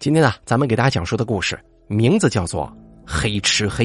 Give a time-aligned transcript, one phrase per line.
[0.00, 2.66] 今天呢，咱们给大家讲述的故事名字叫做
[3.06, 3.84] 《黑吃黑》。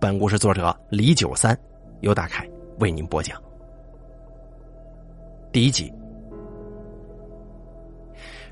[0.00, 1.56] 本故事作者李九三，
[2.00, 2.44] 由大凯
[2.80, 3.40] 为您播讲。
[5.52, 5.88] 第一集。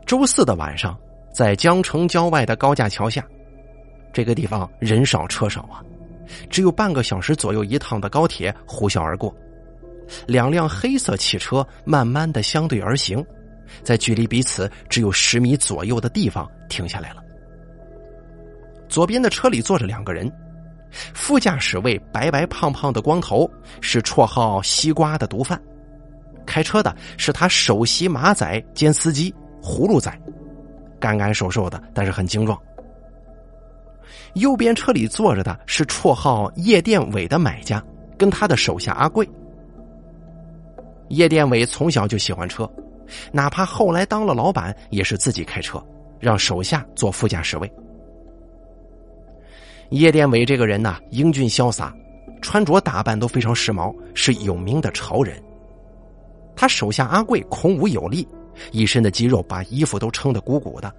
[0.06, 0.96] 周四的晚上，
[1.34, 3.26] 在江城郊外的高架桥下，
[4.12, 5.82] 这个地方人少车少啊，
[6.48, 9.34] 只有半个小时左右一趟的高铁呼啸而过，
[10.28, 13.26] 两辆黑色汽车慢慢的相对而行。
[13.82, 17.22] 在距离彼此只有十米左右的地方停下来了。
[18.88, 20.32] 左边的车里坐着两个人，
[21.12, 23.50] 副驾驶位白白胖胖的光头
[23.80, 25.60] 是绰号“西瓜”的毒贩，
[26.46, 30.10] 开车的是他首席马仔兼司机“葫芦仔”，
[30.98, 32.58] 干干瘦瘦的，但是很精壮。
[34.34, 37.82] 右边车里坐着的是绰号“夜店伟”的买家，
[38.16, 39.28] 跟他的手下阿贵。
[41.08, 42.70] 夜店伟从小就喜欢车。
[43.32, 45.82] 哪怕后来当了老板，也是自己开车，
[46.18, 47.72] 让手下坐副驾驶位。
[49.90, 51.94] 叶殿伟这个人呢，英俊潇洒，
[52.42, 55.42] 穿着打扮都非常时髦，是有名的潮人。
[56.54, 58.28] 他手下阿贵孔武有力，
[58.72, 60.92] 一身的肌肉把衣服都撑得鼓鼓的。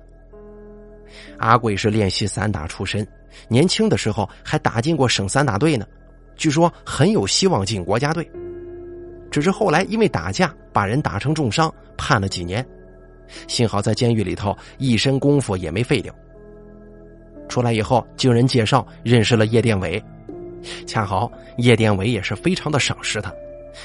[1.37, 3.07] 阿贵是练习散打出身，
[3.47, 5.85] 年轻的时候还打进过省散打队呢，
[6.35, 8.29] 据说很有希望进国家队。
[9.29, 12.65] 只是后来因为打架把人打成重伤，判了几年。
[13.47, 16.13] 幸好在监狱里头一身功夫也没废掉。
[17.47, 20.03] 出来以后，经人介绍认识了叶殿伟，
[20.85, 23.33] 恰好叶殿伟也是非常的赏识他，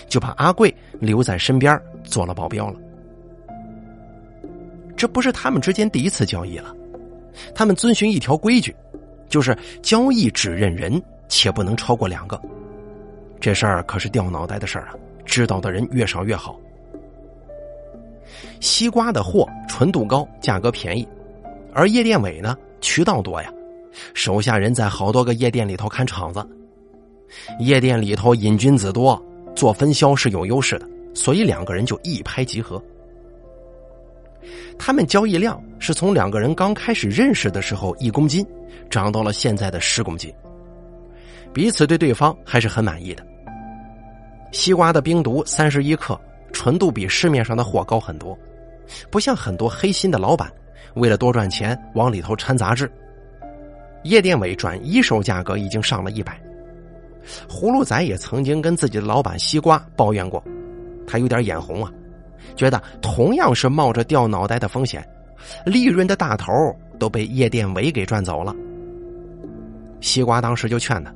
[0.09, 2.81] 就把阿贵留在身边做了保镖了。
[4.97, 6.75] 这不是他们之间第一次交易了，
[7.55, 8.75] 他们遵循一条规矩，
[9.29, 12.41] 就是交易只认人，且不能超过两个。
[13.41, 14.95] 这事儿可是掉脑袋的事儿啊！
[15.25, 16.59] 知道的人越少越好。
[18.61, 21.07] 西瓜的货纯度高，价格便宜，
[21.73, 23.53] 而夜店尾呢，渠道多呀，
[24.15, 26.47] 手下人在好多个夜店里头看场子，
[27.61, 29.23] 夜店里头瘾君子多，
[29.55, 32.83] 做分销是有优势的，所以两个人就一拍即合。
[34.79, 38.45] 他们交易量是从两个人刚开始认识的时候一公斤，
[38.89, 40.33] 涨到了现在的十公斤，
[41.53, 43.25] 彼此对对方还是很满意的。
[44.55, 46.19] 西瓜的冰毒三十一克，
[46.53, 48.39] 纯度比市面上的货高很多，
[49.11, 50.49] 不像很多黑心的老板
[50.95, 52.89] 为了多赚钱往里头掺杂质。
[54.05, 56.41] 夜店尾转一手价格已经上了一百。
[57.49, 60.41] 葫芦仔也曾经跟自己的老板西瓜抱怨过，
[61.05, 61.91] 他有点眼红啊，
[62.55, 65.05] 觉得同样是冒着掉脑袋的风险，
[65.67, 66.53] 利润的大头
[66.97, 68.55] 都被夜店尾给赚走了。
[70.01, 71.13] 西瓜当时就劝他：“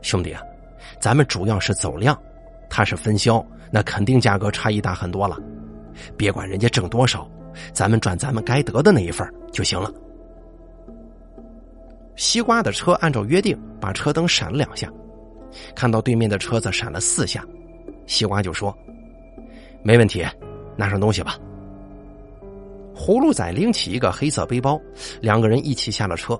[0.00, 0.40] 兄弟啊，
[0.98, 2.18] 咱们主要是走量。”
[2.68, 5.38] 他是分销，那肯定价格差异大很多了。
[6.16, 7.28] 别管人家挣多少，
[7.72, 9.92] 咱们赚咱们该得的那一份就行了。
[12.16, 14.92] 西瓜的车按照约定把车灯闪了两下，
[15.74, 17.44] 看到对面的车子闪了四下，
[18.06, 18.76] 西瓜就说
[19.82, 20.24] ：“没问题，
[20.76, 21.38] 拿上东西吧。”
[22.94, 24.80] 葫芦仔拎起一个黑色背包，
[25.20, 26.38] 两个人一起下了车。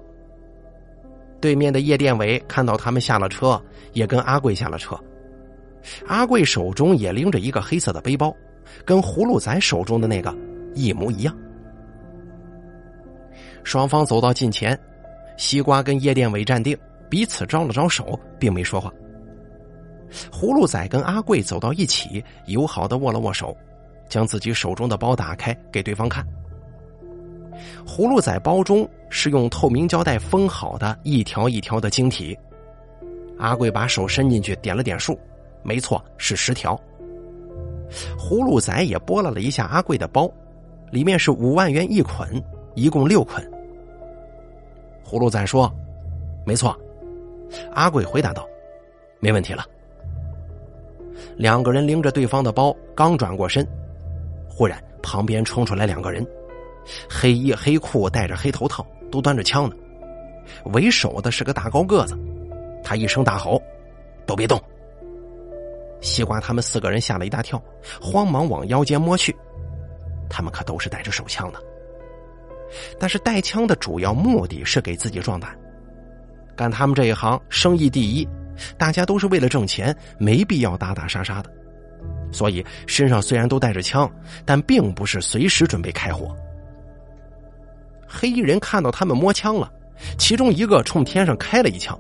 [1.41, 3.63] 对面的夜店伟看到他们下了车，
[3.93, 4.99] 也跟阿贵下了车。
[6.07, 8.35] 阿贵手中也拎着一个黑色的背包，
[8.85, 10.35] 跟葫芦仔手中的那个
[10.75, 11.37] 一模一样。
[13.65, 14.79] 双方走到近前，
[15.37, 16.77] 西瓜跟叶殿伟站定，
[17.09, 18.93] 彼此招了招手，并没说话。
[20.33, 23.55] 葫芦仔跟阿贵走到一起，友好的握了握手，
[24.09, 26.27] 将自己手中的包打开给对方看。
[27.87, 32.37] 葫芦仔包中是用透明胶带封好的一条一条的晶体。
[33.39, 35.19] 阿贵把手伸进去点了点数。
[35.63, 36.79] 没错，是十条。
[38.19, 40.31] 葫芦仔也拨拉了一下阿贵的包，
[40.91, 42.43] 里面是五万元一捆，
[42.75, 43.43] 一共六捆。
[45.05, 45.73] 葫芦仔说
[46.45, 46.79] ：“没错。”
[47.73, 48.47] 阿贵回答道
[49.21, 49.65] ：“没问题了。”
[51.37, 53.67] 两个人拎着对方的包，刚转过身，
[54.49, 56.27] 忽然旁边冲出来两个人，
[57.09, 59.75] 黑衣黑裤，戴着黑头套，都端着枪呢。
[60.73, 62.19] 为首的是个大高个子，
[62.85, 63.63] 他一声大吼
[64.27, 64.61] ：“都别动！”
[66.01, 67.63] 西瓜他们四个人吓了一大跳，
[68.01, 69.35] 慌忙往腰间摸去。
[70.31, 71.63] 他们可都是带着手枪的，
[72.99, 75.59] 但是带枪的主要目的是给自己壮胆。
[76.55, 78.29] 干他们这一行，生意第一，
[78.77, 81.51] 大家都是为了挣钱，没必要打打杀杀的。
[82.31, 84.11] 所以身上虽然都带着枪，
[84.45, 86.37] 但并不是随时准备开火。
[88.07, 89.73] 黑衣人看到他们摸枪了，
[90.19, 91.99] 其中一个冲天上开了一枪，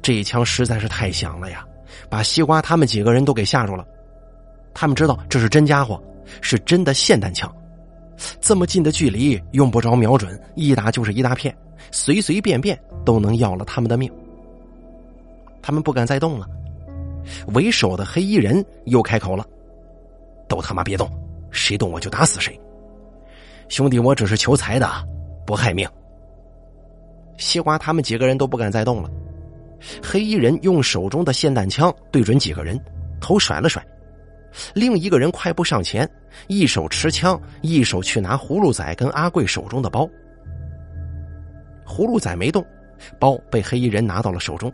[0.00, 1.66] 这一枪实在是太响了呀！
[2.08, 3.86] 把西瓜他们几个人都给吓住了，
[4.74, 6.02] 他们知道这是真家伙，
[6.40, 7.52] 是真的霰弹枪，
[8.40, 11.56] 这么近的距离，用不着瞄准，一打就是一大片，
[11.90, 14.10] 随随便便都能要了他们的命。
[15.62, 16.46] 他们不敢再动了。
[17.48, 19.44] 为首的黑衣人又开口了
[20.48, 21.10] ：“都他妈别动，
[21.50, 22.58] 谁动我就打死谁。
[23.68, 24.88] 兄弟，我只是求财的，
[25.44, 25.86] 不害命。”
[27.36, 29.10] 西瓜他们几个人都不敢再动了。
[30.02, 32.78] 黑衣人用手中的霰弹枪对准几个人，
[33.20, 33.84] 头甩了甩，
[34.74, 36.08] 另一个人快步上前，
[36.46, 40.08] 一手持枪，一手去拿葫芦仔跟阿贵手中的包。
[41.86, 42.64] 葫芦仔没动，
[43.18, 44.72] 包被黑衣人拿到了手中。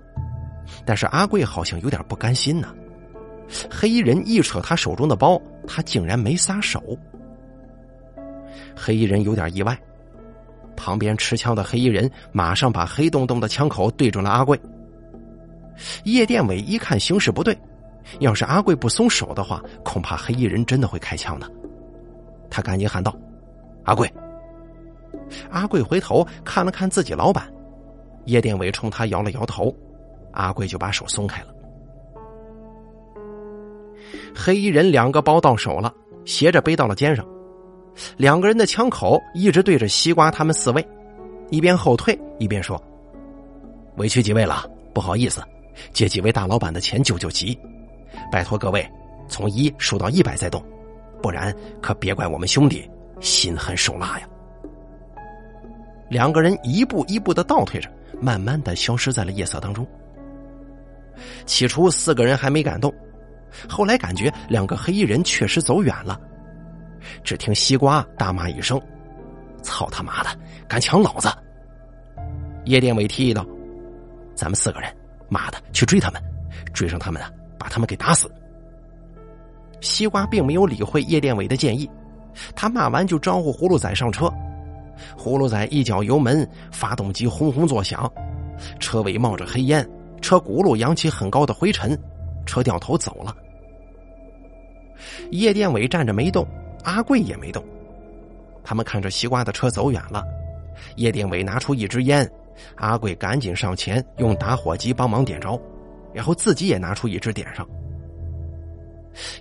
[0.85, 2.75] 但是阿贵好像有点不甘心呢。
[3.71, 6.83] 黑衣人一扯他手中的包，他竟然没撒手。
[8.75, 9.79] 黑衣人有点意外，
[10.75, 14.59] 旁边持枪的黑衣人马上把黑洞洞的枪口对准了阿贵。
[16.05, 17.57] 叶殿伟一看形势不对，
[18.21, 21.51] 要是阿贵不松手的话，恐怕黑衣人真的会开枪的。
[22.51, 23.15] 他赶紧喊道
[23.85, 24.11] ：“阿贵！”
[25.51, 27.51] 阿贵回头看了看自己老板，
[28.27, 29.75] 叶殿伟冲他摇了摇头。
[30.33, 31.49] 阿贵就把手松开了。
[34.35, 35.95] 黑衣人两个包到手了，
[36.25, 37.25] 斜着背到了肩上，
[38.17, 40.87] 两个人的枪口一直对着西瓜他们四位，
[41.51, 42.81] 一边后退一边说
[43.97, 45.41] ：“委屈几位了，不好意思，
[45.93, 47.59] 借几位大老板的钱救救急，
[48.31, 48.89] 拜托各位
[49.29, 50.65] 从一数到一百再动，
[51.23, 52.89] 不然可别怪我们兄弟
[53.21, 54.29] 心狠手辣呀。”
[56.11, 57.91] 两个人一步一步的倒退着，
[58.21, 59.87] 慢慢的消失在了夜色当中。
[61.47, 62.93] 起初四个人还没敢动，
[63.69, 66.21] 后来感觉两个黑衣人确实走远了。
[67.23, 68.81] 只听西瓜大骂一声
[69.63, 70.31] ：“操他妈的，
[70.69, 71.29] 敢抢老子！”
[72.67, 73.45] 叶殿伟提议道
[74.35, 74.95] ：“咱们四个人，
[75.29, 76.23] 妈的去追他们，
[76.73, 78.31] 追上他们啊，把他们给打死。”
[79.81, 81.89] 西瓜并没有理会叶殿伟的建议，
[82.57, 84.33] 他骂完就招呼葫芦仔上车。
[85.17, 88.11] 葫芦仔一脚油门，发动机轰轰作响，
[88.79, 89.87] 车尾冒着黑烟。
[90.23, 91.99] 车轱辘扬起很高的灰尘，
[92.47, 93.37] 车掉头走了。
[95.33, 96.47] 叶殿伟站着没动，
[96.83, 97.63] 阿贵也没动。
[98.65, 100.25] 他们看着西瓜的车走远了，
[100.97, 102.27] 叶殿伟拿出一支烟，
[102.77, 105.61] 阿贵赶紧上前用打火机帮忙点着，
[106.13, 107.67] 然后自己也拿出一支点上。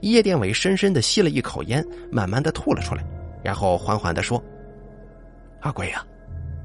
[0.02, 3.04] 叶殿伟深深的吸了一口烟，慢慢的吐了出来，
[3.44, 4.42] 然后缓缓的说
[5.62, 6.06] ：“阿贵呀，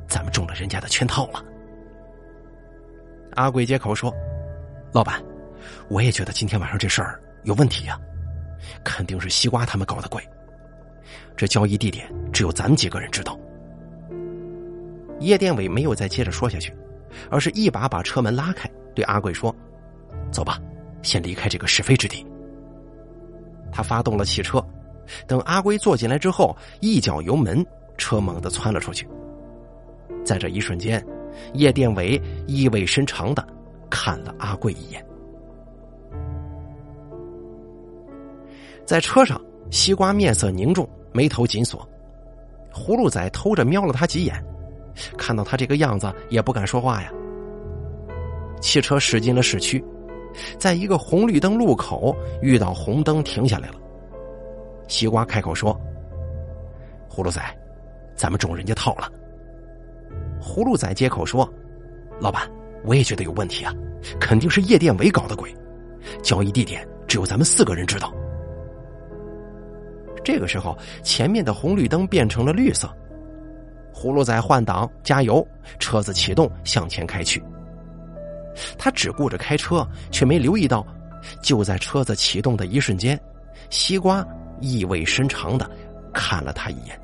[0.06, 1.42] 咱们中了人家的圈套了。”
[3.32, 4.12] 阿贵接口说
[4.92, 5.22] ：“老板，
[5.88, 7.98] 我也觉得今天晚上这事儿有问题呀，
[8.84, 10.22] 肯定是西瓜他们搞的鬼。
[11.34, 13.38] 这交易地点只有咱们几个人知道。”
[15.20, 16.72] 叶殿伟没有再接着说下去，
[17.30, 19.54] 而是一把把车门拉开，对阿贵说
[20.30, 20.60] ：“走吧，
[21.02, 22.26] 先离开这个是非之地。”
[23.72, 24.64] 他发动了汽车，
[25.26, 27.64] 等阿贵坐进来之后，一脚油门，
[27.96, 29.08] 车猛地窜了出去。
[30.24, 31.04] 在这一瞬间。
[31.54, 33.46] 叶殿伟意味深长的
[33.88, 35.06] 看了阿贵一眼，
[38.84, 41.88] 在车上，西瓜面色凝重，眉头紧锁。
[42.72, 44.44] 葫芦仔偷着瞄了他几眼，
[45.16, 47.12] 看到他这个样子，也不敢说话呀。
[48.60, 49.82] 汽车驶进了市区，
[50.58, 53.74] 在一个红绿灯路口遇到红灯停下来了。
[54.88, 55.78] 西瓜开口说
[57.08, 57.40] ：“葫芦仔，
[58.16, 59.10] 咱们中人家套了。”
[60.42, 61.48] 葫芦仔接口说
[62.20, 62.50] ：“老板，
[62.84, 63.72] 我也觉得有问题啊，
[64.18, 65.54] 肯定是夜店伟搞的鬼。
[66.22, 68.12] 交易地点只有咱们四个人知道。”
[70.24, 72.88] 这个时候，前面的红绿灯变成了绿色。
[73.98, 75.44] 葫芦仔换挡加油，
[75.80, 77.42] 车子启动向前开去。
[78.78, 80.86] 他只顾着开车，却没留意到，
[81.42, 83.18] 就在车子启动的一瞬间，
[83.70, 84.24] 西瓜
[84.60, 85.68] 意味深长的
[86.14, 86.96] 看了他一眼。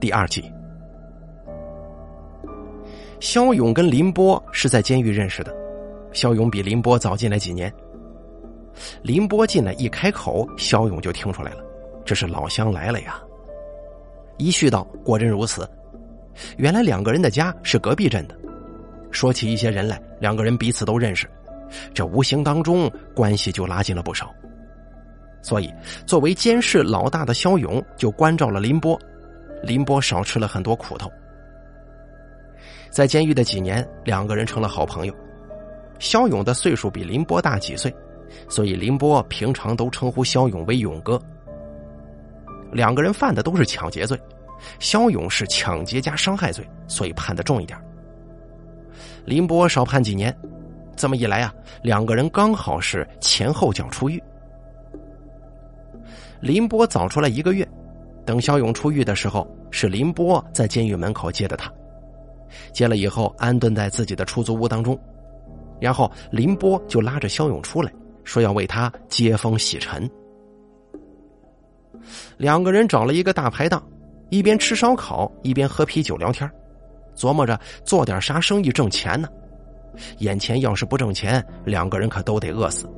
[0.00, 0.44] 第二季，
[3.18, 5.52] 肖勇跟林波是在监狱认识的。
[6.12, 7.72] 肖勇比林波早进来几年。
[9.02, 11.64] 林波进来一开口，肖勇就听出来了，
[12.04, 13.23] 这是老乡来了呀。
[14.38, 15.68] 一叙道，果真如此。
[16.56, 18.36] 原来两个人的家是隔壁镇的。
[19.10, 21.30] 说起一些人来，两个人彼此都认识，
[21.94, 24.34] 这无形当中关系就拉近了不少。
[25.40, 25.72] 所以，
[26.06, 28.98] 作为监视老大的肖勇就关照了林波。
[29.62, 31.10] 林波少吃了很多苦头，
[32.90, 35.14] 在监狱的几年，两个人成了好朋友。
[35.98, 37.94] 肖勇的岁数比林波大几岁，
[38.48, 41.18] 所以林波平常都称呼肖勇为勇哥。
[42.74, 44.20] 两个人犯的都是抢劫罪，
[44.80, 47.78] 肖勇是抢劫加伤害罪，所以判的重一点。
[49.24, 50.36] 林波少判几年，
[50.96, 54.20] 这么一来啊，两个人刚好是前后脚出狱。
[56.40, 57.66] 林波早出来一个月，
[58.26, 61.72] 等肖勇出狱的时候，是林波在监狱门口接的他。
[62.72, 64.98] 接了以后，安顿在自己的出租屋当中，
[65.80, 67.90] 然后林波就拉着肖勇出来，
[68.24, 70.10] 说要为他接风洗尘。
[72.36, 73.82] 两个人找了一个大排档，
[74.30, 76.50] 一边吃烧烤，一边喝啤酒聊天，
[77.16, 79.28] 琢磨着做点啥生意挣钱呢。
[80.18, 82.88] 眼前要是不挣钱，两个人可都得饿死。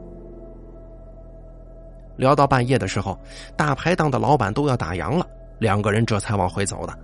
[2.16, 3.18] 聊到半夜的时候，
[3.56, 5.26] 大排档的老板都要打烊了，
[5.58, 6.98] 两个人这才往回走的。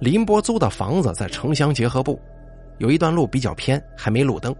[0.00, 2.18] 林波租的房子在城乡结合部，
[2.78, 4.54] 有一段路比较偏，还没路灯。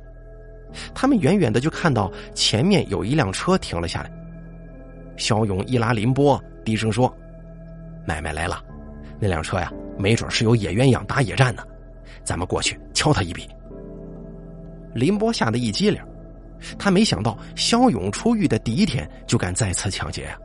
[0.94, 4.10] 他们远远的就看到前面有一辆车停了下来。
[5.16, 7.12] 肖勇一拉林波，低声说
[8.06, 8.62] ：“买卖来了，
[9.18, 11.62] 那辆车呀，没准是有野鸳鸯打野战呢，
[12.24, 13.48] 咱们过去敲他一笔。”
[14.94, 16.02] 林波吓得一激灵，
[16.78, 20.38] 他没想到肖勇出狱的第一天就敢再次抢劫啊！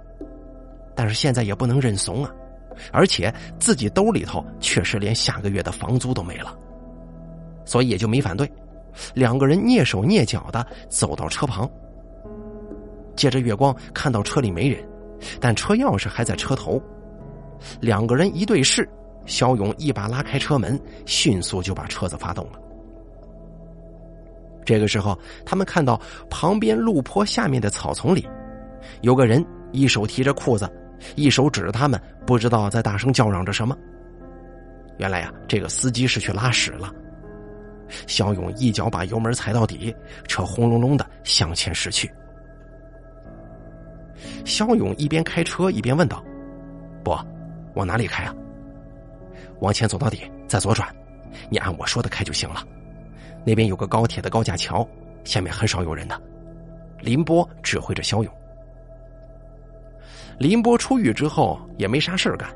[0.93, 2.31] 但是现在也不能认怂啊，
[2.91, 6.53] 而且自己兜里头确实连下个月的房租都没了，
[7.65, 8.51] 所以也就没反对。
[9.13, 11.69] 两个人蹑手蹑脚的走到车旁。
[13.21, 14.83] 借着月光看到车里没人，
[15.39, 16.81] 但车钥匙还在车头。
[17.79, 18.89] 两个人一对视，
[19.27, 22.53] 肖勇一把拉开车门，迅速就把车子发动了。
[24.65, 26.01] 这个时候，他们看到
[26.31, 28.27] 旁边路坡下面的草丛里，
[29.01, 30.67] 有个人一手提着裤子，
[31.13, 33.77] 一手指着他们，不知道在大声叫嚷着什么。
[34.97, 36.91] 原来呀，这个司机是去拉屎了。
[38.07, 39.95] 肖勇一脚把油门踩到底，
[40.27, 42.11] 车轰隆隆的向前驶去。
[44.45, 46.23] 肖勇一边开车一边问道
[47.03, 47.17] ：“不，
[47.75, 48.35] 往哪里开啊？
[49.59, 50.87] 往前走到底，再左转。
[51.49, 52.63] 你按我说的开就行了。
[53.45, 54.87] 那边有个高铁的高架桥，
[55.23, 56.21] 下面很少有人的。”
[56.99, 58.31] 林波指挥着肖勇。
[60.37, 62.49] 林波出狱之后也没啥事儿干，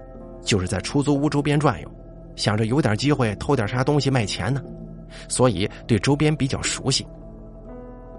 [0.43, 1.91] 就是在出租屋周边转悠，
[2.35, 4.63] 想着有点机会偷点啥东西卖钱呢，
[5.27, 7.05] 所以对周边比较熟悉。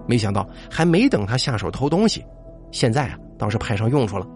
[0.07, 2.25] 没想到还没等他下手偷东西，
[2.71, 3.19] 现在啊。
[3.39, 4.27] 倒是派上用处了。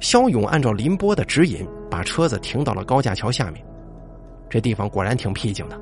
[0.00, 3.64] 肖勇按照林波的指引，把车子停到了高架桥下面。
[4.50, 5.80] 这地方果然挺僻静的。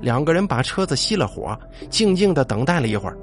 [0.00, 3.16] 两个人把车子熄了火，静静的等待了一会儿。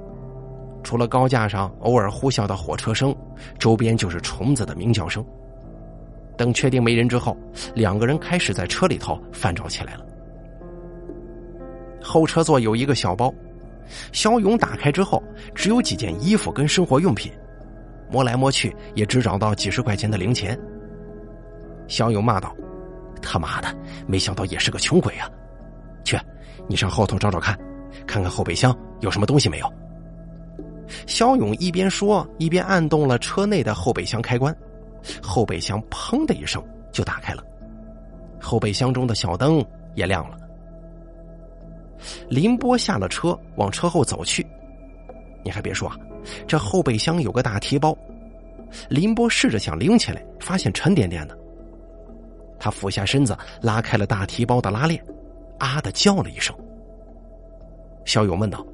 [0.84, 3.15] 除了高架上偶尔呼啸的火车声，
[3.58, 5.24] 周边就是虫子的鸣叫声。
[6.38, 7.36] 等确定没人之后，
[7.75, 10.06] 两个人开始在车里头翻找起来了。
[12.01, 13.34] 后车座有一个小包。
[14.12, 15.22] 肖勇打开之后，
[15.53, 17.31] 只有几件衣服跟生活用品，
[18.10, 20.60] 摸来摸去也只找到几十块钱的零钱。
[21.88, 22.55] 肖勇骂道
[23.22, 23.75] ：“他妈的，
[24.08, 25.29] 没想到也是个穷鬼啊！
[26.03, 26.17] 去，
[26.67, 27.58] 你上后头找找看，
[28.05, 29.74] 看看后备箱有什么东西没有。”
[31.05, 34.55] 肖勇一边说，一边按动了车内的后备箱开关，
[35.22, 37.43] 后备箱砰的一声就打开了，
[38.41, 40.38] 后备箱中的小灯也亮了。
[42.29, 44.46] 林波下了车，往车后走去。
[45.44, 45.98] 你还别说啊，
[46.48, 47.98] 这后备箱有个大提包。
[48.89, 51.38] 林波试着想拎起来，发现沉甸甸的。
[52.60, 55.03] 他俯下身子，拉开了大提包的拉链，
[55.58, 56.56] 啊的叫了一声。
[58.06, 58.65] 肖勇问道：“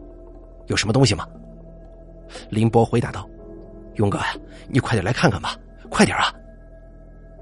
[0.67, 1.27] 有什么东西吗？”
[2.49, 3.29] 林波回答道
[3.95, 4.35] ：“勇哥呀，
[4.67, 5.55] 你快点来看看吧，
[5.89, 6.33] 快点啊！”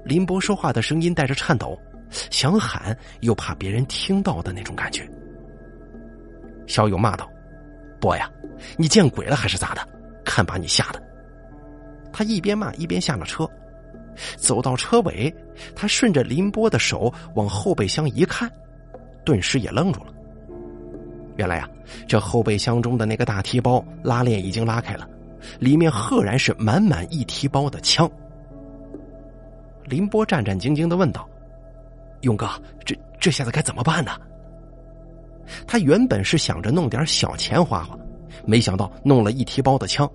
[0.04, 1.78] 林波说话的声音带着颤抖，
[2.10, 5.08] 想喊又怕别人听到的那种感觉。
[6.66, 7.28] 小勇骂道
[8.00, 8.30] ：“波呀，
[8.76, 9.86] 你见鬼了还是咋的？
[10.24, 11.02] 看把你吓的！”
[12.12, 13.48] 他一边骂一边下了车，
[14.36, 15.34] 走到车尾，
[15.74, 18.50] 他顺着林波的手往后备箱一看，
[19.24, 20.12] 顿时也愣住了。
[21.36, 21.68] 原来呀，
[22.06, 25.08] 这后备箱中的那个大提包拉链已经拉开了，
[25.58, 28.08] 里面赫然是满满一提包的枪。
[29.84, 31.28] 林波战战兢兢的问道
[32.22, 32.48] ：“勇哥，
[32.84, 34.12] 这这下子该怎么办呢？”
[35.66, 37.96] 他原本是想着弄点小钱花花，
[38.44, 40.10] 没想到弄了一提包的枪，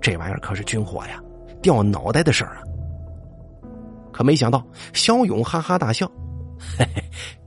[0.00, 1.22] 这玩意儿可是军火呀，
[1.62, 2.62] 掉脑袋的事儿啊！
[4.12, 6.06] 可没想到，肖勇哈哈大笑
[6.78, 7.02] ：“嘿嘿，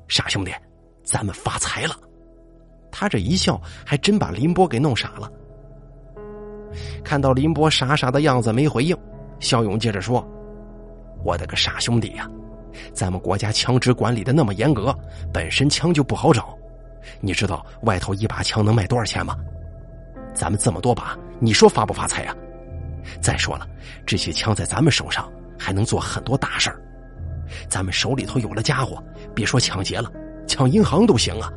[0.08, 0.52] 傻兄弟，
[1.04, 1.96] 咱们发财了！”
[2.92, 5.32] 他这一笑，还真把林波给弄傻了。
[7.04, 8.98] 看到林波傻傻的样子没回应，
[9.40, 10.26] 肖勇接着说
[11.24, 12.30] ：“我的个傻兄弟呀，
[12.94, 14.98] 咱们国家枪支管理的那么严格，
[15.32, 16.58] 本身枪就不好找。”
[17.22, 19.38] 你知道外头一把枪能卖多少钱吗？
[20.34, 22.36] 咱们这么多把，你说发不发财呀？
[23.22, 23.68] 再说了，
[24.06, 26.82] 这些枪在咱们手上还能做很多大事儿。
[27.68, 29.04] 咱们手里头有了家伙，
[29.36, 30.12] 别说抢劫了，
[30.48, 31.52] 抢银行都行啊！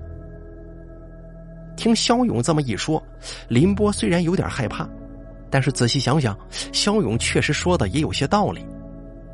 [1.77, 3.03] 听肖勇这么一说，
[3.49, 4.89] 林波虽然有点害怕，
[5.51, 6.37] 但是仔细想想，
[6.73, 8.67] 肖勇确实说的也有些道理，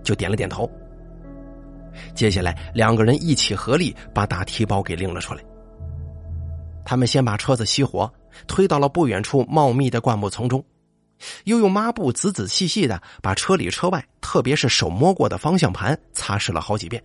[0.04, 0.70] 就点了点头。
[2.14, 5.42] 接下来，两个人一起合力把大提包给拎了出来。
[6.84, 8.12] 他们先把车子熄火，
[8.46, 10.64] 推到了不远处茂密的灌木丛中，
[11.44, 17.02] 又用抹布仔仔细细的把车里车外，特别是手摸过的方向盘擦拭了好几遍，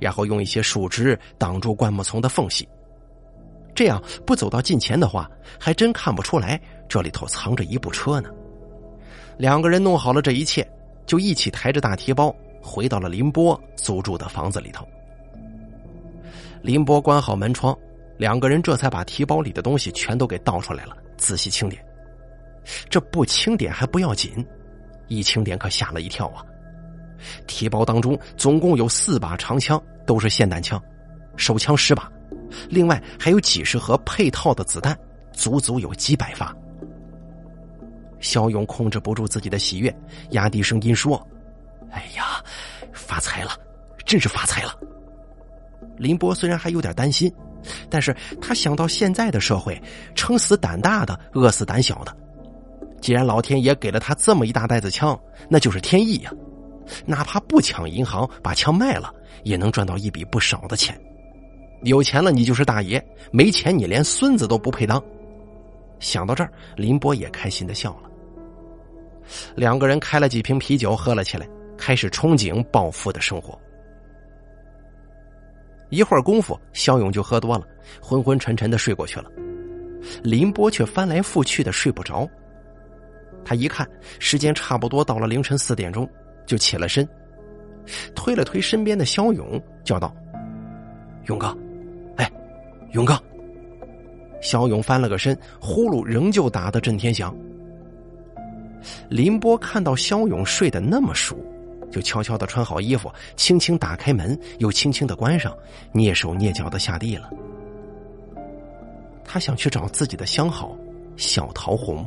[0.00, 2.68] 然后用一些树枝挡住灌木丛的缝隙。
[3.74, 8.28] 这样不走到近前的话，还真看不出来这里头藏着一部车呢。
[9.38, 10.68] 两个人弄好了这一切，
[11.06, 14.86] 就一起抬着大提包回到了林波租住的房子里头。
[16.60, 17.76] 林波关好门窗。
[18.22, 21.84] 两个人这才把提包里的东西全都给倒出来了，仔细清点。
[22.88, 24.46] 这不清点还不要紧，
[25.08, 26.46] 一清点可吓了一跳啊！
[27.48, 30.80] 提包当中总共有四把长枪，都是霰弹枪，
[31.36, 32.08] 手枪十把，
[32.68, 34.96] 另外还有几十盒配套的子弹，
[35.32, 36.54] 足足有几百发。
[38.20, 39.92] 肖勇控制不住自己的喜悦，
[40.30, 41.20] 压低声音说
[41.90, 42.40] ：“哎呀，
[42.92, 43.50] 发财了，
[44.06, 44.78] 真是发财了！”
[45.98, 47.28] 林波虽然还有点担心。
[47.88, 49.80] 但是他想到现在的社会，
[50.14, 52.16] 撑死胆大的，饿死胆小的。
[53.00, 56.32] 既然老天爷给了他这么一大袋子枪，那就是天意呀。
[57.06, 59.12] 哪怕不抢银行，把枪卖了，
[59.44, 61.00] 也能赚到一笔不少的钱。
[61.84, 65.02] 有钱了你就是大爷，没钱你连孙子都不配当。
[65.98, 68.10] 想到这儿，林波也开心的笑了。
[69.54, 73.58] 两个人开了几瓶啤酒，喝了起来，开始憧憬暴富的生活。
[75.92, 77.66] 一会儿功夫，肖勇就喝多了，
[78.00, 79.30] 昏昏沉沉的睡过去了。
[80.24, 82.26] 林波却翻来覆去的睡不着。
[83.44, 83.86] 他一看
[84.18, 86.08] 时间差不多到了凌晨四点钟，
[86.46, 87.06] 就起了身，
[88.14, 90.14] 推了推身边的肖勇，叫道
[91.28, 91.54] ：“勇哥，
[92.16, 92.30] 哎，
[92.92, 93.14] 勇哥。”
[94.40, 97.36] 肖勇翻了个身，呼噜仍旧打得震天响。
[99.10, 101.36] 林波看到肖勇睡得那么熟。
[101.92, 105.56] 就悄悄的穿好衣服，轻轻打开门，又轻轻的关上，
[105.92, 107.30] 蹑手蹑脚的下地了。
[109.24, 110.76] 他想去找自己的相好
[111.16, 112.04] 小桃红。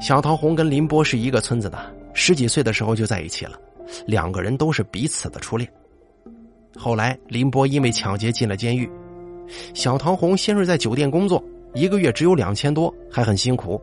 [0.00, 1.78] 小桃红跟林波是一个村子的，
[2.14, 3.58] 十几岁的时候就在一起了，
[4.06, 5.70] 两个人都是彼此的初恋。
[6.76, 8.90] 后来林波因为抢劫进了监狱，
[9.72, 11.42] 小桃红先是在酒店工作，
[11.74, 13.80] 一个月只有两千多，还很辛苦。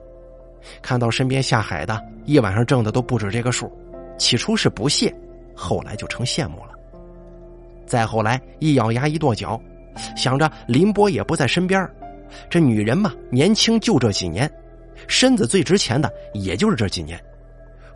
[0.82, 3.72] 看到身边下海的，一晚上挣的都不止这个数，
[4.18, 5.14] 起初是不屑，
[5.56, 6.72] 后来就成羡慕了。
[7.86, 9.62] 再后来，一咬牙一跺脚，
[10.16, 11.88] 想着林波也不在身边，
[12.50, 14.52] 这女人嘛，年轻就这几年，
[15.08, 17.20] 身子最值钱的也就是这几年，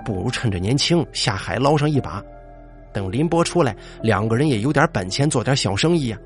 [0.06, 2.24] 不如趁着年轻下海捞上一把，
[2.92, 6.18] 等林波出来，两个人也有点本钱做点小生意呀。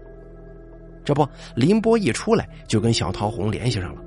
[1.06, 4.02] 这不，林波一出来就跟小桃红联系上了。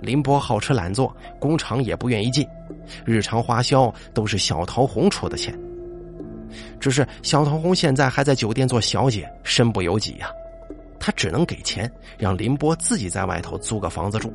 [0.00, 2.46] 林波好吃懒做，工厂也不愿意进，
[3.04, 5.56] 日常花销都是小桃红出的钱。
[6.80, 10.30] 只是小桃红现在还在酒店做小姐，身不由己呀，
[10.98, 14.32] 他只能给钱让林波自己在外头租个房子住，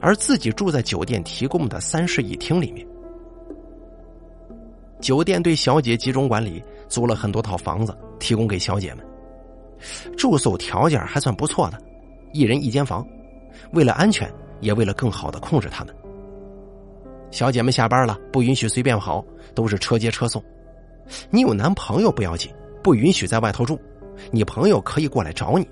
[0.00, 2.86] 而自己住在酒店提供的三室一厅里面。
[5.00, 9.06] 酒店对小姐集中管理，租了很多套房子提供给小姐们，
[10.16, 11.78] 住宿条件还算不错的，
[12.32, 13.06] 一人一间房，
[13.72, 14.30] 为了安全。
[14.60, 15.94] 也为了更好的控制他们，
[17.30, 20.42] 小姐们下班了不允许随便跑，都是车接车送。
[21.30, 23.80] 你有男朋友不要紧，不允许在外头住，
[24.30, 25.68] 你朋友可以过来找你。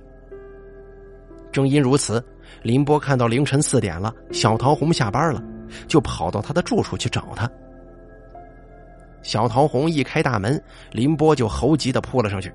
[1.53, 2.25] 正因如此，
[2.63, 5.43] 林波看到凌晨四点了，小桃红下班了，
[5.87, 7.51] 就跑到他的住处去找他。
[9.23, 12.53] 小桃红一开大门，林波就猴急的扑了上去。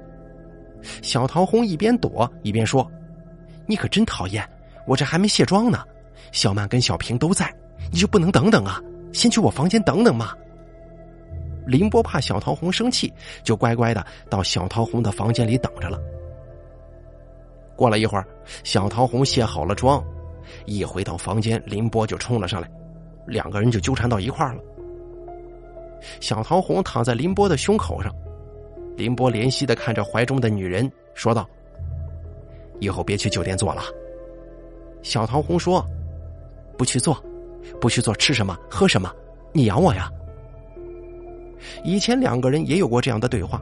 [1.02, 2.90] 小桃红一边躲一边说
[3.66, 4.48] ：“你可真讨厌，
[4.88, 5.84] 我这还没卸妆呢。”
[6.34, 7.50] 小曼跟小平都在，
[7.90, 8.82] 你就不能等等啊？
[9.14, 10.36] 先去我房间等等嘛。
[11.68, 16.02] 林波怕小桃红生气，就乖乖的到小桃红的房间里等着了。
[17.76, 18.28] 过了一会儿，
[18.64, 20.04] 小桃红卸好了妆，
[20.66, 22.68] 一回到房间，林波就冲了上来，
[23.28, 24.62] 两个人就纠缠到一块儿了。
[26.20, 28.12] 小桃红躺在林波的胸口上，
[28.98, 31.48] 林波怜惜的看着怀中的女人，说道
[32.82, 33.84] ：“以后别去酒店做了。”
[35.04, 35.86] 小桃红说。
[36.78, 37.22] 不去做，
[37.80, 39.12] 不去做，吃什么喝什么？
[39.52, 40.10] 你养我呀！
[41.84, 43.62] 以前两个人也有过这样的对话，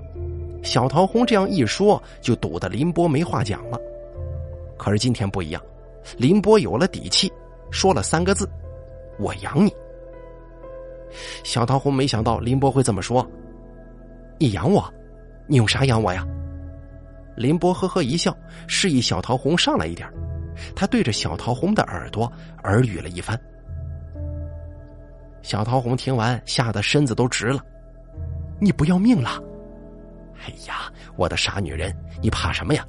[0.64, 3.80] 小桃红这样一说，就堵得林波没话讲了。
[4.78, 5.62] 可是今天不一样，
[6.18, 7.32] 林波有了底气，
[7.70, 8.50] 说了三个字
[9.20, 9.72] ：“我养你。”
[11.44, 13.28] 小桃红没想到林波会这么说
[14.40, 14.84] ：“你养我？
[15.46, 16.26] 你用啥养我呀？”
[17.36, 18.36] 林波呵呵一笑，
[18.68, 20.10] 示意小桃红上来一点，
[20.76, 22.32] 他对着小桃红的耳朵
[22.64, 23.40] 耳语了一番。
[25.42, 27.64] 小桃红听完，吓得身子都直了
[28.62, 29.42] ：“你不要命了？
[30.46, 32.86] 哎呀，我的傻女人，你怕什么呀？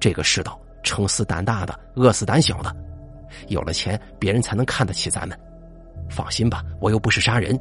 [0.00, 2.74] 这个世道，撑死胆大的，饿死胆小的。
[3.48, 5.38] 有了钱，别人才能看得起咱们。
[6.08, 7.58] 放心吧，我又不是杀人，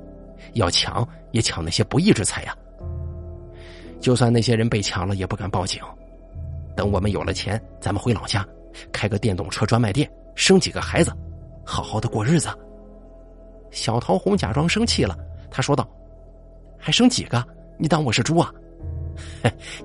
[0.54, 2.56] 要抢也抢那些不义之财呀。
[4.00, 5.82] 就算那些人被抢了，也不敢报警。
[6.76, 8.46] 等我们有了钱，咱们回老家，
[8.92, 11.12] 开个电动车专卖店，生几个孩子，
[11.66, 12.50] 好好的过日子。”
[13.72, 15.18] 小桃红假装生气了，
[15.52, 15.88] 他说道
[16.80, 17.46] ：“还生几个？
[17.78, 18.52] 你当我是猪啊？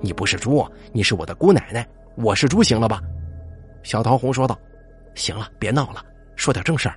[0.01, 3.01] 你不是猪，你是我的姑奶奶，我是猪，行了吧？”
[3.83, 4.57] 小桃红说道
[5.15, 6.03] ：“行了，别闹了，
[6.35, 6.95] 说点正事儿。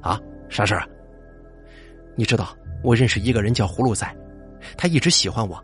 [0.00, 0.88] 啊，啥事儿？
[2.14, 4.06] 你知道我认识一个人叫葫芦仔，
[4.76, 5.62] 他一直喜欢我。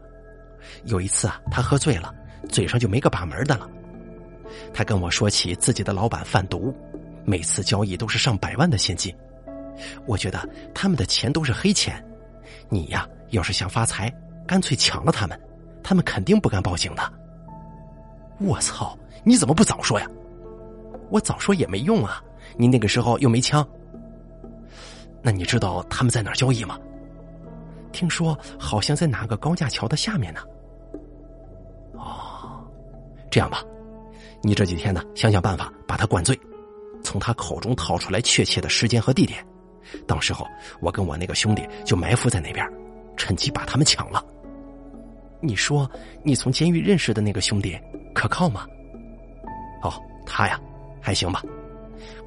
[0.84, 2.12] 有一次啊，他喝醉了，
[2.48, 3.70] 嘴上就没个把门的了。
[4.72, 6.74] 他跟我说起自己的老板贩毒，
[7.24, 9.14] 每次交易都是上百万的现金。”
[10.06, 12.00] 我觉得他们的钱都是黑钱，
[12.68, 14.12] 你呀，要是想发财，
[14.46, 15.40] 干脆抢了他们，
[15.82, 17.02] 他们肯定不敢报警的。
[18.38, 18.96] 我操！
[19.24, 20.06] 你怎么不早说呀？
[21.10, 22.22] 我早说也没用啊！
[22.56, 23.66] 你那个时候又没枪。
[25.22, 26.78] 那你知道他们在哪交易吗？
[27.90, 30.40] 听说好像在哪个高架桥的下面呢。
[31.94, 32.62] 哦，
[33.30, 33.64] 这样吧，
[34.44, 36.38] 你这几天呢，想想办法把他灌醉，
[37.02, 39.44] 从他口中套出来确切的时间和地点。
[40.06, 40.46] 到时候
[40.80, 42.66] 我跟我那个兄弟就埋伏在那边，
[43.16, 44.22] 趁机把他们抢了。
[45.40, 45.90] 你说
[46.22, 47.78] 你从监狱认识的那个兄弟
[48.14, 48.66] 可靠吗？
[49.82, 49.92] 哦，
[50.26, 50.60] 他呀，
[51.00, 51.42] 还行吧。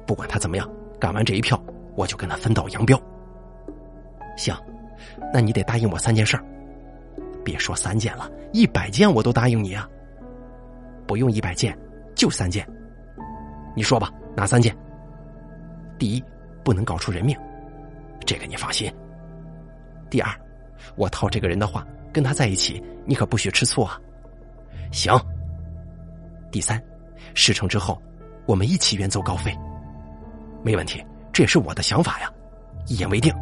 [0.04, 1.60] 不管他怎么样，干完这一票，
[1.94, 3.00] 我就跟他分道扬镳。
[4.36, 4.56] 行，
[5.32, 6.44] 那你得答应我三件事儿。
[7.44, 9.88] 别说三件了，一百件我都答应你啊。
[11.06, 11.76] 不用一百件，
[12.18, 12.68] 就三件。
[13.76, 14.76] 你说吧，哪三件？
[15.98, 16.24] 第一，
[16.64, 17.38] 不能搞出人命。
[18.26, 18.92] 这个你放心。
[20.10, 20.34] 第二，
[20.96, 23.98] 我套这个人的话，跟他在一起，你可不许吃醋啊。
[24.90, 25.16] 行。
[26.50, 26.82] 第三，
[27.34, 28.02] 事成之后，
[28.46, 29.56] 我们一起远走高飞。
[30.64, 31.02] 没问题，
[31.32, 32.32] 这也是我的想法呀。
[32.88, 33.32] 一言为定。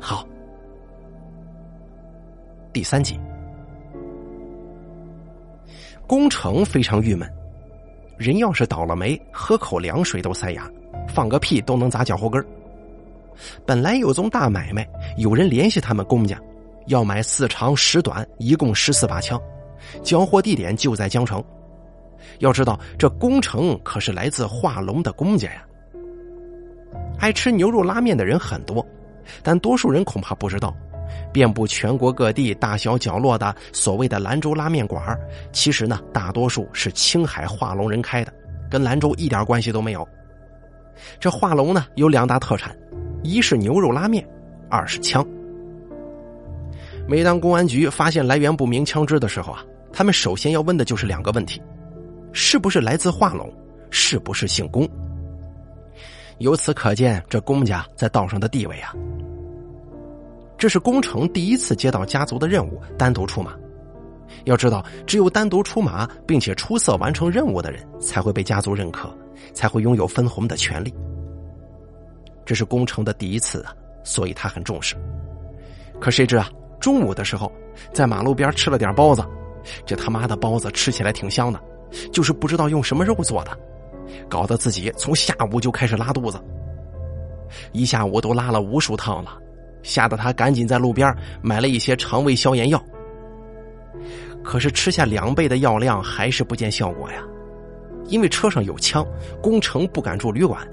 [0.00, 0.24] 好。
[2.72, 3.18] 第三集，
[6.06, 7.28] 工程非常郁闷，
[8.20, 10.70] 人要是倒了霉，喝口凉水都塞牙，
[11.08, 12.44] 放个屁都能砸脚后跟。
[13.64, 16.38] 本来有宗大买卖，有人联系他们公家，
[16.88, 19.40] 要买四长十短，一共十四把枪，
[20.02, 21.42] 交货地点就在江城。
[22.40, 25.64] 要知道，这工程可是来自化龙的公家呀。
[27.18, 28.86] 爱吃牛肉拉面的人很多，
[29.42, 30.76] 但多数人恐怕不知道，
[31.32, 35.18] 遍布全国各地大小角落的所谓的兰州拉面馆，
[35.52, 38.32] 其实呢，大多数是青海化龙人开的，
[38.70, 40.06] 跟兰州一点关系都没有。
[41.18, 42.76] 这化龙呢，有两大特产。
[43.22, 44.26] 一是牛肉拉面，
[44.70, 45.26] 二是枪。
[47.06, 51.60] 每当公安局发现来源不明枪支的时候啊，他们首先要问的就是两个问题：
[52.32, 53.52] 是不是来自化龙？
[53.90, 54.88] 是不是姓龚？
[56.38, 58.94] 由此可见，这龚家在道上的地位啊。
[60.60, 63.54] 这是工程第一次接到家族的任务，单独出马。
[64.44, 69.10] 要知道，只有单独出马并且出色完成任务的人，才会被家族认可，
[69.54, 70.94] 才会拥有分红的权利。
[72.44, 73.72] 这是工程的第一次啊，
[74.04, 74.94] 所以他很重视。
[75.98, 77.50] 可谁知啊，中午的时候
[77.90, 79.24] 在马路边吃了点包子，
[79.86, 81.58] 这他妈的包子吃起来挺香的，
[82.12, 83.58] 就是不知道用什么肉做的，
[84.28, 86.38] 搞得自己从下午就开始拉肚子，
[87.72, 89.38] 一下午都拉了无数趟了，
[89.82, 92.82] 吓得他赶紧在路边买了一些肠胃消炎药。
[94.42, 97.22] 可是吃下两倍的药量还是不见效果呀，
[98.06, 99.06] 因为车上有枪，
[99.42, 100.66] 工程不敢住旅馆。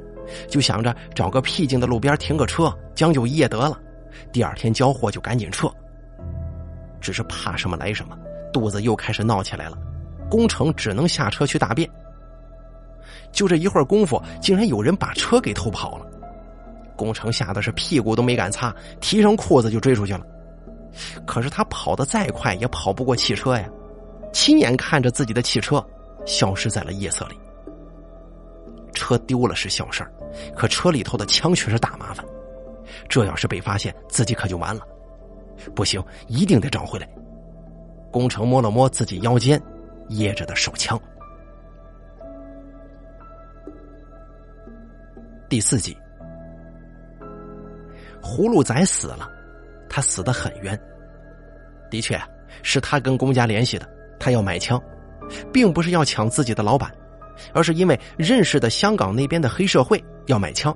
[0.49, 3.79] 就想着找个僻静的路边停个车，将就一夜得了。
[4.31, 5.69] 第二天交货就赶紧撤。
[6.99, 8.17] 只是怕什么来什么，
[8.51, 9.77] 肚子又开始闹起来了。
[10.29, 11.89] 工程只能下车去大便。
[13.31, 16.06] 就这一会儿功夫，竟然有人把车给偷跑了。
[16.97, 20.21] 工程吓得是屁股都没敢擦，提上裤子就追出去了。
[21.25, 23.69] 可是他跑得再快，也跑不过汽车呀。
[24.33, 25.83] 亲眼看着自己的汽车
[26.25, 27.39] 消失在了夜色里。
[28.93, 30.11] 车丢了是小事儿，
[30.55, 32.25] 可车里头的枪却是大麻烦。
[33.07, 34.81] 这要是被发现，自己可就完了。
[35.75, 37.07] 不行，一定得找回来。
[38.11, 39.61] 工程摸了摸自己腰间
[40.09, 40.99] 掖着的手枪。
[45.47, 45.95] 第四集，
[48.27, 49.29] 葫芦仔死了，
[49.89, 50.77] 他死的很冤。
[51.89, 52.19] 的确，
[52.61, 54.81] 是他跟公家联系的，他要买枪，
[55.53, 56.91] 并不是要抢自己的老板。
[57.53, 60.75] 而是因为认识的香港那边的黑社会要买枪。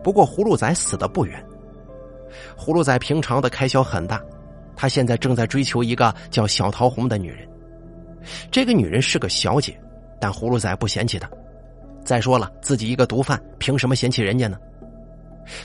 [0.00, 1.44] 不过葫芦仔死的不远。
[2.56, 4.22] 葫芦仔平常的开销很大，
[4.76, 7.46] 他现在正在追求一个叫小桃红的女人。
[8.50, 9.78] 这个女人是个小姐，
[10.20, 11.28] 但葫芦仔不嫌弃她。
[12.04, 14.56] 再说了，自己一个毒贩，凭什么嫌弃人家呢？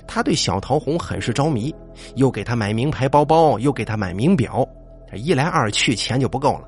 [0.08, 1.74] 他对小桃红很是着迷，
[2.16, 4.68] 又给她买名牌包包，又给她买名表，
[5.10, 6.68] 这一来二去，钱就不够了。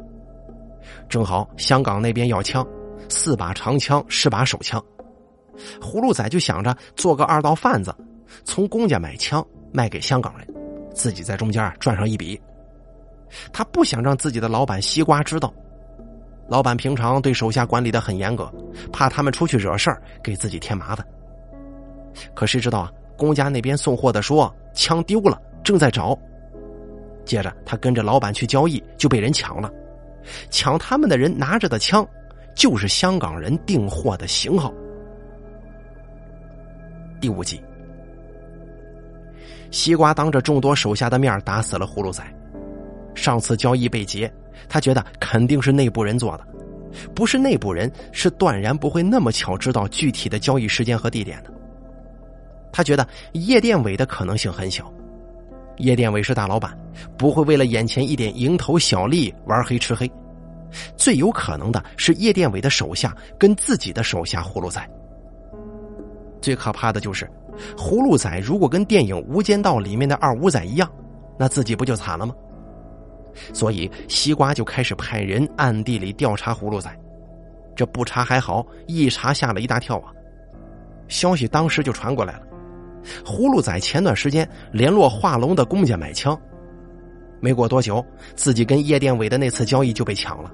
[1.07, 2.65] 正好香港那边要枪，
[3.09, 4.83] 四把长枪，十把手枪。
[5.81, 7.93] 葫芦仔就想着做个二道贩子，
[8.45, 10.47] 从公家买枪卖给香港人，
[10.93, 12.39] 自己在中间赚上一笔。
[13.51, 15.53] 他不想让自己的老板西瓜知道，
[16.47, 18.51] 老板平常对手下管理的很严格，
[18.91, 21.05] 怕他们出去惹事儿给自己添麻烦。
[22.33, 22.91] 可谁知道啊？
[23.19, 26.17] 公家那边送货的说枪丢了，正在找。
[27.25, 29.69] 接着他跟着老板去交易，就被人抢了。
[30.49, 32.07] 抢他们的人拿着的枪，
[32.55, 34.73] 就是香港人订货的型号。
[37.19, 37.61] 第五集，
[39.69, 42.23] 西瓜当着众多手下的面打死了葫芦仔。
[43.13, 44.31] 上次交易被劫，
[44.69, 46.47] 他觉得肯定是内部人做的，
[47.13, 51.51] 不是内部人是断然不会那么巧知道具体的交易时间和地点的。
[52.71, 54.91] 他觉得叶殿伟的可能性很小，
[55.77, 56.77] 叶殿伟是大老板，
[57.17, 60.09] 不会为了眼前一点蝇头小利玩黑吃黑。
[60.95, 64.87] 最有可能的是叶殿伟的手下跟自己的手下葫芦仔。
[66.41, 67.29] 最可怕的就是，
[67.75, 70.89] 葫芦仔如果跟电影《无间道》里面的二五仔一样，
[71.37, 72.35] 那自己不就惨了吗？
[73.53, 76.89] 所以西瓜就开始派人暗地里调查葫芦仔。
[77.75, 80.11] 这不查还好，一查吓了一大跳啊！
[81.07, 82.41] 消息当时就传过来了，
[83.25, 86.39] 葫芦仔前段时间联络化龙的公家买枪，
[87.39, 90.51] 没过多久，自己跟叶殿伟的那次交易就被抢了。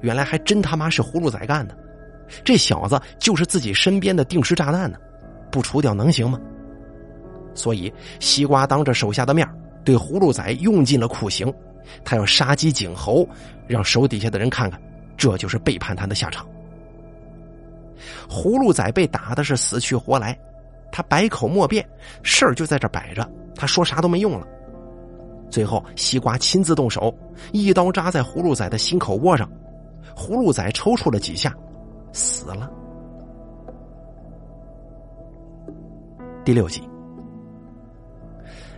[0.00, 1.76] 原来还真他妈是葫芦仔干的。
[2.44, 4.98] 这小子就是自己身边的定时炸弹呢，
[5.50, 6.38] 不除掉能行吗？
[7.54, 9.48] 所以西瓜当着手下的面
[9.84, 11.52] 对葫芦仔用尽了酷刑，
[12.04, 13.26] 他要杀鸡儆猴，
[13.66, 14.80] 让手底下的人看看，
[15.16, 16.46] 这就是背叛他的下场。
[18.28, 20.38] 葫芦仔被打的是死去活来，
[20.98, 21.88] 他百口莫辩，
[22.24, 24.44] 事儿就在这摆着，他说啥都没用了。
[25.48, 27.14] 最后西瓜亲自动手，
[27.52, 29.48] 一刀扎在葫芦仔的心口窝上，
[30.16, 31.54] 葫芦仔抽搐了几下。
[32.12, 32.68] 死了。
[36.44, 36.82] 第六集，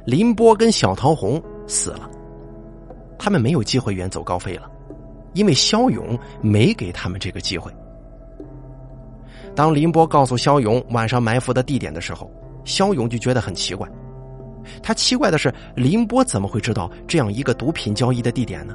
[0.04, 2.10] 林波跟小桃红死了，
[3.18, 4.70] 他们没有机会远走高飞了，
[5.32, 7.72] 因为肖勇没给他们这个机会。
[9.60, 12.32] 当林波告诉肖勇晚上埋伏的地点的时候，
[12.64, 13.86] 肖勇就觉得很奇怪。
[14.82, 18.74] 他奇怪的是，林波怎么会知道这样一个毒品交易的地点呢？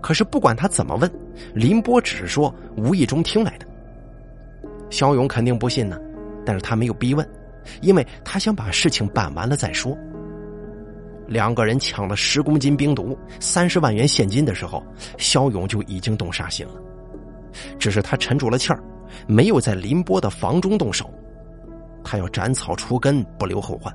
[0.00, 1.10] 可是不管他怎么问，
[1.52, 3.66] 林波只是说无意中听来的。
[4.88, 6.00] 肖勇肯定不信呢，
[6.46, 7.28] 但是他没有逼问，
[7.82, 9.94] 因为他想把事情办完了再说。
[11.26, 14.82] 两个人抢了十公斤冰毒、三十万元现金的时候，
[15.18, 16.72] 肖勇就已经动杀心了，
[17.78, 18.82] 只是他沉住了气儿，
[19.26, 21.08] 没有在林波的房中动手，
[22.02, 23.94] 他要斩草除根，不留后患，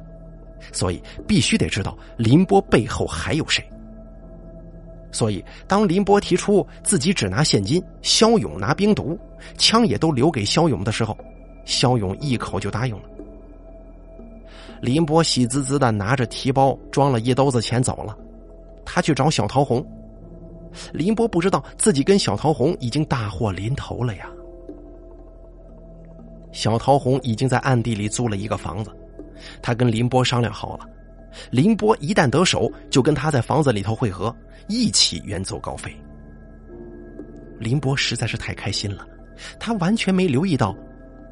[0.71, 3.63] 所以必须得知道林波背后还有谁。
[5.12, 9.17] 所以，当林波提出自己只拿现金，肖勇拿冰毒，
[9.58, 11.17] 枪也都留给肖勇的时候，
[11.65, 13.03] 肖勇一口就答应了。
[14.82, 18.15] 林波喜滋滋的拿着提包装了一兜子钱走了，
[18.86, 19.84] 他去找小桃红。
[20.93, 24.29] 林波不知道自己跟小桃红已经大祸临头了呀。
[26.51, 28.91] 小桃红已经在暗地里租了一个房子，
[29.62, 30.85] 他跟林波商量好了。
[31.51, 34.35] 林波一旦得手，就跟他在房子里头会合，
[34.67, 35.95] 一起远走高飞。
[37.59, 39.05] 林波实在是太开心了，
[39.59, 40.75] 他完全没留意到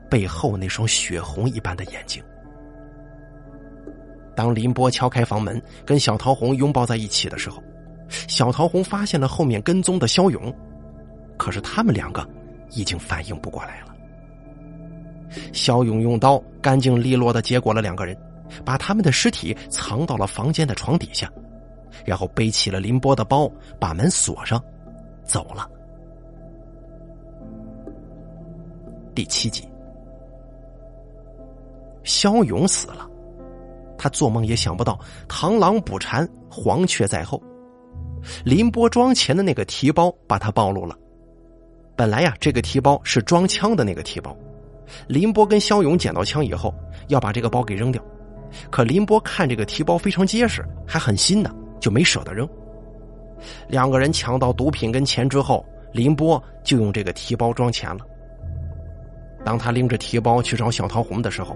[0.10, 2.24] 背后那双血红一般的眼睛。
[4.36, 7.62] 当林波敲开房门，跟小桃红拥抱在一起的时候，
[8.08, 10.54] 小桃红发现了后面跟踪的肖勇，
[11.38, 12.24] 可是他们两个
[12.70, 13.97] 已经反应不过来了。
[15.54, 18.18] 肖勇用刀干净利落的结果了两个人。
[18.64, 21.30] 把他们的尸体藏到了房间的床底下，
[22.06, 24.64] 然后背起了林波的包，把门锁上，
[25.26, 25.70] 走了。
[29.14, 29.68] 第七集，
[32.04, 33.06] 肖勇死了，
[33.98, 37.44] 他做梦也想不到螳螂捕蝉，黄雀在后。
[38.46, 40.96] 林波装钱的那个提包把他暴露了。
[41.98, 44.36] 本来呀，这个提包是装枪的那个提包，
[45.08, 46.74] 林波跟肖勇捡到枪以后，
[47.08, 48.04] 要把这个包给扔掉。
[48.70, 52.48] 可林波看这个提包非常结实，还很新呢，就没舍得扔。
[53.68, 58.00] 两个人抢到毒品跟钱之后，林波就用这个提包装钱了。
[59.46, 61.56] 当他拎着提包去找小桃红的时候，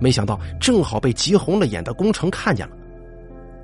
[0.00, 2.76] 没想到正好被急红了眼的工程看见了。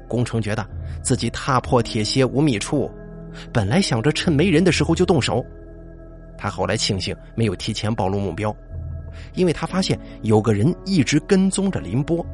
[0.09, 0.65] 工程觉得
[1.03, 2.91] 自己踏破铁鞋无觅处，
[3.53, 5.45] 本来想着趁没人的时候就动手。
[6.39, 8.55] 他后来庆幸没有提前暴露目标，
[9.35, 12.25] 因为他发现有个人一直跟踪着林波，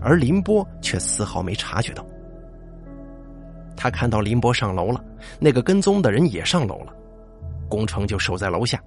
[0.00, 2.04] 而林波却丝毫没察觉到。
[3.76, 5.04] 他看到林波上楼了，
[5.38, 6.94] 那个跟踪的人也上楼了，
[7.68, 8.82] 工程就守在楼下。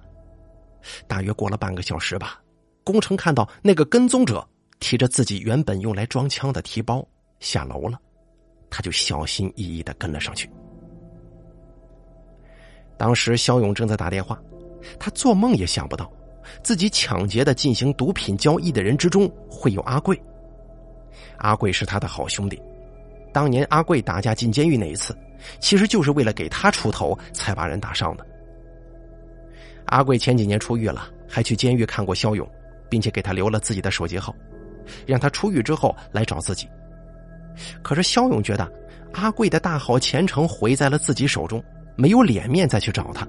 [1.06, 2.40] 大约过了半个小时吧，
[2.84, 4.46] 工程看到那个跟踪者
[4.80, 7.06] 提着自己原本用来装枪的提包
[7.40, 7.98] 下楼了，
[8.70, 10.50] 他就小心翼翼的跟了上去。
[12.96, 14.40] 当时肖勇正在打电话，
[14.98, 16.10] 他做梦也想不到，
[16.62, 20.20] 自己抢劫的进行毒品交易的人之中会有阿贵。
[21.38, 22.60] 阿贵是他的好兄弟。
[23.32, 25.16] 当年阿贵打架进监狱那一次，
[25.60, 28.26] 其实就是为了给他出头才把人打伤的。
[29.86, 32.48] 阿贵前几年出狱了，还去监狱看过肖勇，
[32.88, 34.34] 并且给他留了自己的手机号，
[35.06, 36.68] 让他出狱之后来找自己。
[37.82, 38.70] 可是肖勇觉得
[39.12, 41.62] 阿贵的大好前程毁在了自己手中，
[41.96, 43.26] 没有脸面再去找他，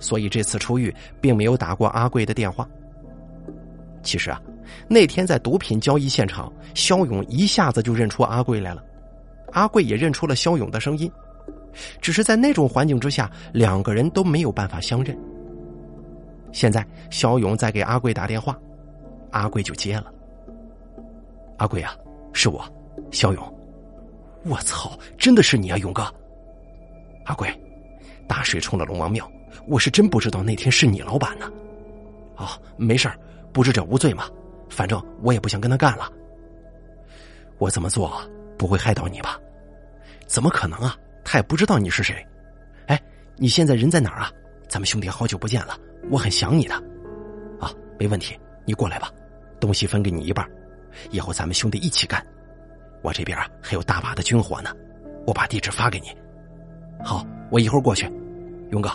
[0.00, 2.68] 所以这次出狱并没有打过阿贵的电话。
[4.02, 4.40] 其实啊，
[4.88, 8.82] 那天在毒品交易现场，肖勇一下子就认出阿贵来了。
[9.52, 11.10] 阿贵也认出了肖勇的声音，
[12.00, 15.18] 只是在那种环境之下，两个人都没有办法相认。
[16.52, 18.58] 现在肖勇在给阿贵打电话，
[19.32, 20.12] 阿贵就接了。
[21.58, 21.94] 阿贵啊，
[22.32, 22.64] 是我，
[23.10, 23.54] 肖勇。
[24.44, 26.02] 我操，真的是你啊，勇哥！
[27.24, 27.48] 阿贵，
[28.26, 29.30] 大水冲了龙王庙，
[29.66, 31.50] 我是真不知道那天是你老板呢。
[32.36, 33.10] 哦，没事
[33.52, 34.24] 不知者无罪嘛，
[34.68, 36.10] 反正我也不想跟他干了。
[37.58, 38.20] 我这么做。
[38.58, 39.38] 不会害到你吧？
[40.26, 40.96] 怎么可能啊？
[41.24, 42.26] 他也不知道你是谁。
[42.86, 43.00] 哎，
[43.36, 44.32] 你现在人在哪儿啊？
[44.68, 45.78] 咱们兄弟好久不见了，
[46.10, 46.74] 我很想你的。
[47.60, 49.12] 啊，没问题，你过来吧，
[49.60, 50.44] 东西分给你一半，
[51.12, 52.20] 以后咱们兄弟一起干。
[53.00, 54.74] 我这边啊还有大把的军火呢，
[55.24, 56.08] 我把地址发给你。
[57.04, 58.10] 好，我一会儿过去。
[58.72, 58.90] 勇哥，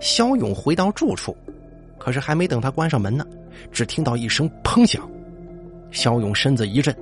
[0.00, 1.36] 肖勇回到住处，
[1.98, 3.26] 可是还没等他关上门呢，
[3.70, 5.08] 只听到一声砰响，
[5.90, 6.94] 肖勇身子一震。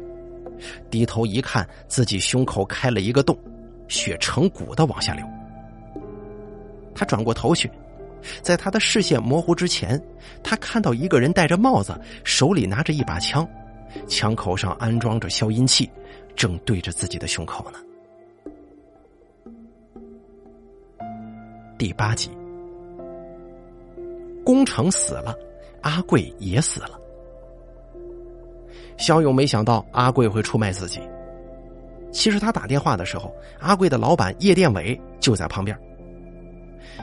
[0.91, 3.39] 低头一看，自己胸口开了一个洞，
[3.89, 5.27] 血成股的往下流。
[6.95, 7.71] 他转过头去，
[8.41, 10.03] 在他的视线模糊之前，
[10.43, 13.47] 他看到一个人戴着帽子，手里拿着一把枪，
[14.09, 15.91] 枪口上安装着消音器，
[16.35, 17.79] 正对着自己的胸口呢。
[21.77, 22.31] 第八集，
[24.47, 25.37] 工程死了，
[25.81, 26.91] 阿贵也死了。
[28.97, 31.01] 肖勇没想到阿贵会出卖自己。
[32.13, 35.77] 其实他打电话的时候，阿贵的老板叶殿伟就在旁边。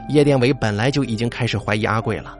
[0.08, 2.34] 叶殿伟本来就已经开始怀疑阿贵了，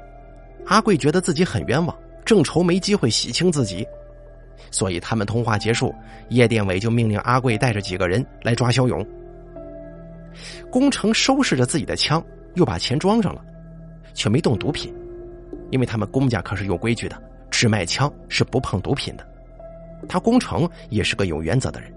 [0.68, 3.86] 阿贵觉得自己很冤枉，正愁没机会洗清自己，
[4.72, 5.94] 所以他们通话结束，
[6.30, 9.06] 叶殿伟就命令阿贵带着几个人来抓肖勇。
[10.72, 12.24] 工程收拾着自己的枪，
[12.56, 13.44] 又把钱装上了，
[14.14, 14.94] 却没动毒品，
[15.72, 19.28] 因为他们公家可是有规矩的，只卖枪是不碰毒品的。
[20.08, 21.92] 他工程也是个有原则的人。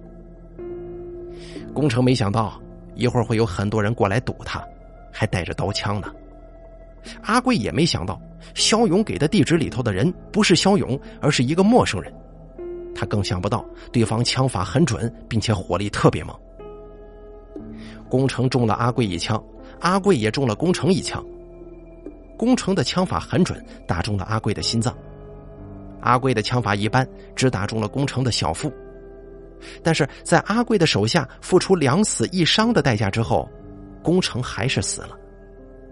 [1.74, 2.60] 工程没想到
[2.94, 4.64] 一会儿会有很多人过来堵他，
[5.12, 6.12] 还带着刀枪呢。
[7.22, 8.20] 阿贵也没想到
[8.54, 12.12] 肖勇给的地址里头的人不是肖勇，而是一个陌生人。
[12.94, 16.34] 他更想不到对方枪法很准，并且火力特别猛。
[18.08, 19.42] 工程中了阿贵一枪，
[19.80, 21.24] 阿贵也中了工程一枪。
[22.36, 24.96] 工程的枪法很准，打中了阿贵的心脏。
[26.00, 28.72] 阿贵的枪法一般，只打中了工程的小腹，
[29.82, 33.48] 但是在阿贵的手下付出两死一伤的代价之后，
[34.02, 35.18] 工程还是死了。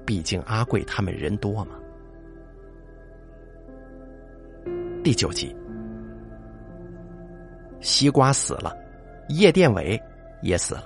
[0.04, 1.76] 毕竟阿贵他们人多嘛。
[5.02, 5.54] 第九集，
[7.80, 8.74] 西瓜死了，
[9.30, 10.00] 叶殿伟
[10.42, 10.84] 也死了，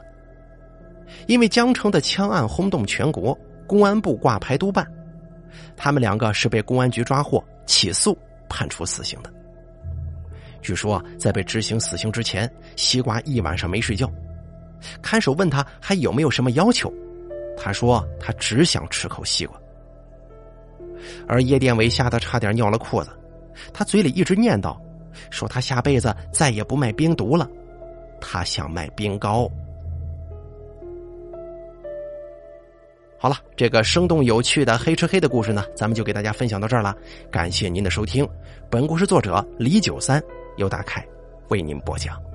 [1.26, 4.86] 因为江城的枪案轰动全国，公安部挂牌督办，
[5.76, 8.16] 他们两个是被公安局抓获起诉。
[8.50, 9.30] 判处死刑的。
[10.62, 14.10] 据说在被执行死刑之前，西瓜一晚上没睡觉。
[15.02, 16.90] 看守问他还有没有什么要求，
[17.58, 19.60] 他说他只想吃口西瓜。
[21.26, 23.10] 而叶殿伟吓得差点尿了裤子，
[23.70, 24.74] 他嘴里一直念叨，
[25.28, 27.46] 说他下辈子再也不卖冰毒了，
[28.18, 29.46] 他想卖冰糕。
[33.20, 36.94] 好了，这个生动有趣的黑吃黑的故事呢，咱们就给大家分享到这儿了。
[37.30, 38.26] 感谢您的收听，
[38.70, 40.22] 本故事作者李九三
[40.56, 41.04] 由大凯
[41.48, 42.27] 为您播讲。